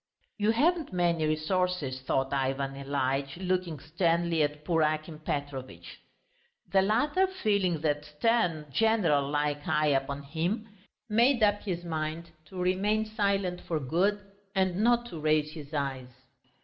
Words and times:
"You 0.39 0.49
haven't 0.49 0.91
many 0.91 1.27
resources," 1.27 2.01
thought 2.01 2.33
Ivan 2.33 2.73
Ilyitch, 2.73 3.37
looking 3.37 3.79
sternly 3.79 4.41
at 4.41 4.65
poor 4.65 4.81
Akim 4.81 5.19
Petrovitch. 5.19 5.99
The 6.71 6.81
latter, 6.81 7.27
feeling 7.27 7.81
that 7.81 8.05
stern 8.05 8.65
general 8.71 9.29
like 9.29 9.67
eye 9.67 9.89
upon 9.89 10.23
him, 10.23 10.67
made 11.07 11.43
up 11.43 11.61
his 11.61 11.83
mind 11.83 12.31
to 12.45 12.59
remain 12.59 13.05
silent 13.05 13.61
for 13.61 13.79
good 13.79 14.19
and 14.55 14.77
not 14.77 15.05
to 15.11 15.19
raise 15.19 15.51
his 15.51 15.71
eyes. 15.71 16.09